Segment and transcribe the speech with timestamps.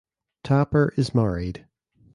[0.43, 1.67] Tapper is married.